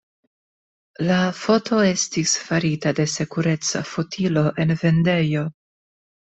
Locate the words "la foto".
1.09-1.81